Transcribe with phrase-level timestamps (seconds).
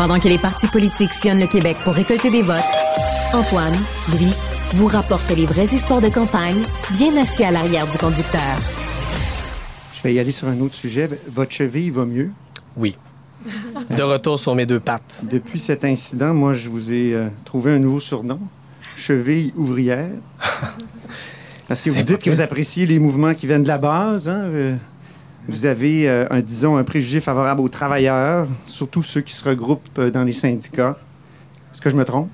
[0.00, 2.64] Pendant que les partis politiques sillonnent le Québec pour récolter des votes,
[3.34, 3.74] Antoine,
[4.18, 4.32] lui,
[4.72, 8.40] vous rapporte les vraies histoires de campagne, bien assis à l'arrière du conducteur.
[9.98, 11.06] Je vais y aller sur un autre sujet.
[11.30, 12.30] Votre cheville va mieux?
[12.78, 12.96] Oui.
[13.90, 15.20] De retour sur mes deux pattes.
[15.22, 18.40] Depuis cet incident, moi, je vous ai euh, trouvé un nouveau surnom.
[18.96, 20.08] Cheville ouvrière.
[21.68, 24.30] Parce que vous dites que vous appréciez les mouvements qui viennent de la base.
[24.30, 24.44] Hein?
[24.44, 24.76] Euh,
[25.48, 30.00] vous avez, euh, un, disons, un préjugé favorable aux travailleurs, surtout ceux qui se regroupent
[30.00, 30.96] dans les syndicats.
[31.72, 32.28] Est-ce que je me trompe?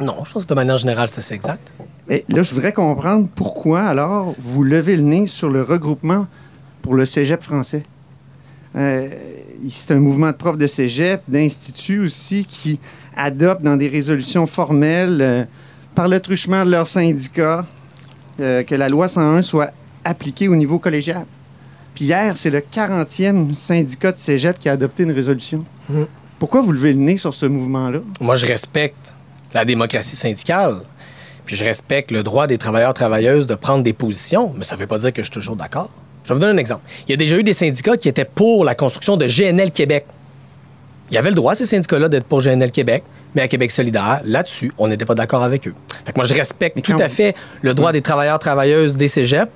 [0.00, 1.70] Non, je pense que de manière générale, c'est assez exact.
[2.08, 6.26] Et là, je voudrais comprendre pourquoi, alors, vous levez le nez sur le regroupement
[6.82, 7.82] pour le cégep français.
[8.76, 9.08] Euh,
[9.70, 12.78] c'est un mouvement de profs de cégep, d'instituts aussi, qui
[13.16, 15.44] adoptent dans des résolutions formelles, euh,
[15.94, 17.64] par le truchement de leurs syndicats,
[18.38, 19.70] euh, que la loi 101 soit
[20.04, 21.24] appliquée au niveau collégial.
[21.96, 25.64] Puis hier, c'est le 40e syndicat de cégep qui a adopté une résolution.
[25.88, 26.02] Mmh.
[26.38, 28.00] Pourquoi vous levez le nez sur ce mouvement-là?
[28.20, 29.14] Moi, je respecte
[29.54, 30.82] la démocratie syndicale.
[31.46, 34.80] Puis je respecte le droit des travailleurs travailleuses de prendre des positions, mais ça ne
[34.80, 35.90] veut pas dire que je suis toujours d'accord.
[36.24, 36.82] Je vais vous donner un exemple.
[37.08, 40.04] Il y a déjà eu des syndicats qui étaient pour la construction de GNL Québec.
[41.10, 44.22] Il y avait le droit, ces syndicats-là, d'être pour GNL Québec, mais à Québec solidaire,
[44.24, 45.74] là-dessus, on n'était pas d'accord avec eux.
[46.04, 49.52] Fait que moi, je respecte tout à fait le droit des travailleurs travailleuses des cégeps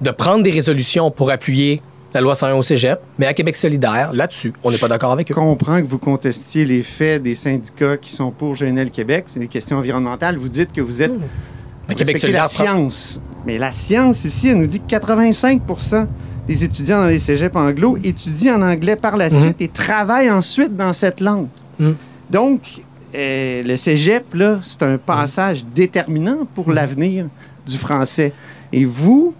[0.00, 1.82] de prendre des résolutions pour appuyer
[2.14, 5.30] la loi 101 au cégep, mais à Québec solidaire, là-dessus, on n'est pas d'accord avec
[5.30, 5.34] eux.
[5.34, 9.40] Je comprends que vous contestiez les faits des syndicats qui sont pour GNL Québec, c'est
[9.40, 10.36] des questions environnementales.
[10.36, 11.12] Vous dites que vous êtes...
[11.12, 11.94] Mmh.
[11.94, 12.44] Québec solidaire...
[12.44, 13.20] la science.
[13.46, 16.06] Mais la science, ici, elle nous dit que 85%
[16.46, 20.76] des étudiants dans les cégeps anglo étudient en anglais par la suite et travaillent ensuite
[20.76, 21.48] dans cette langue.
[21.78, 21.92] Mmh.
[22.30, 22.82] Donc,
[23.14, 27.26] euh, le cégep, là, c'est un passage déterminant pour l'avenir
[27.66, 28.32] du français.
[28.72, 29.34] Et vous,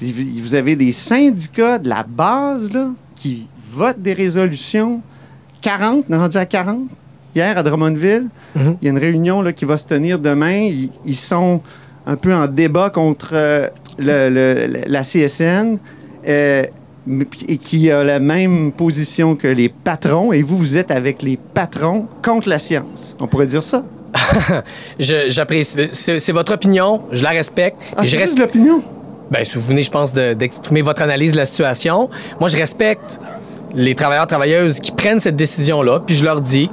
[0.00, 5.00] vous avez des syndicats de la base là, qui votent des résolutions.
[5.62, 6.80] 40, on est rendu à 40
[7.34, 8.26] hier à Drummondville.
[8.54, 8.76] Mhm.
[8.82, 10.52] Il y a une réunion là, qui va se tenir demain.
[10.62, 11.60] Ils, ils sont
[12.06, 15.78] un peu en débat contre euh, le, le- la CSN
[16.26, 16.64] euh,
[17.48, 20.32] et qui a la même position que les patrons.
[20.32, 23.16] Et vous, vous êtes avec les patrons contre la science.
[23.20, 23.82] On pourrait dire ça.
[24.98, 25.76] J'apprécie.
[25.92, 27.76] C'est votre opinion, je la respecte.
[27.96, 28.82] Ah, je c'est res- juste l'opinion.
[29.30, 32.08] Ben, si vous venez, je pense, de- d'exprimer votre analyse de la situation.
[32.40, 33.18] Moi, je respecte
[33.74, 36.70] les travailleurs travailleuses qui prennent cette décision-là, puis je leur dis,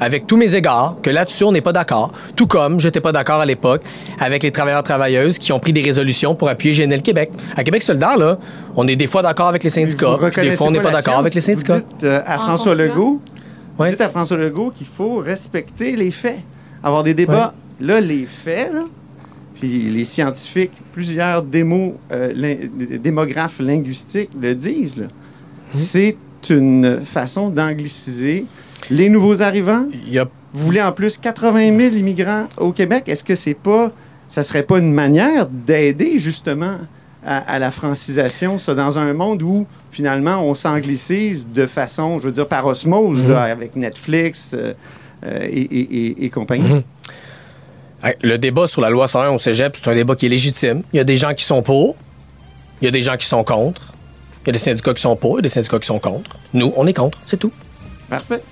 [0.00, 2.12] avec tous mes égards, que là-dessus, on n'est pas d'accord.
[2.36, 3.82] Tout comme je n'étais pas d'accord à l'époque
[4.18, 7.30] avec les travailleurs travailleuses qui ont pris des résolutions pour appuyer GNL Québec.
[7.56, 8.38] À Québec solidaire, là,
[8.76, 11.34] on est des fois d'accord avec les syndicats, des fois, on n'est pas d'accord avec
[11.34, 11.78] les syndicats.
[11.78, 13.20] Vous dites euh, à François Legault,
[13.78, 16.38] vous dites à François Legault qu'il faut respecter les faits,
[16.82, 17.54] avoir des débats.
[17.80, 18.84] Là, les faits, là,
[19.56, 22.56] puis les scientifiques, plusieurs démos, euh, lin-
[23.02, 25.06] démographes linguistiques le disent, là.
[25.06, 25.08] Mmh.
[25.72, 26.16] c'est
[26.50, 28.46] une façon d'angliciser
[28.90, 29.86] les nouveaux arrivants?
[30.52, 33.04] Vous voulez en plus 80 000 immigrants au Québec?
[33.08, 33.90] Est-ce que c'est pas,
[34.28, 36.78] ça serait pas une manière d'aider justement
[37.26, 42.26] à, à la francisation, ça, dans un monde où finalement on s'anglicise de façon, je
[42.26, 43.30] veux dire, par osmose, Mhm.
[43.30, 44.74] là, avec Netflix euh,
[45.24, 46.68] euh, et, et- et- et compagnie?
[46.74, 46.82] Mhm.
[48.04, 50.82] Hey, Le débat sur la loi 101 au cégep, c'est un débat qui est légitime.
[50.92, 51.96] Il y a des gens qui sont pour,
[52.82, 53.93] il y a des gens qui sont contre,
[54.44, 55.98] il y a des syndicats qui sont pour, il y a des syndicats qui sont
[55.98, 56.36] contre.
[56.52, 57.52] Nous, on est contre, c'est tout.
[58.10, 58.42] Parfait.